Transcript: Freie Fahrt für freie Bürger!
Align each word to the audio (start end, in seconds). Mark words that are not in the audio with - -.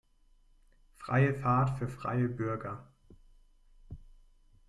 Freie 0.95 1.35
Fahrt 1.35 1.77
für 1.77 1.87
freie 1.87 2.27
Bürger! 2.27 2.83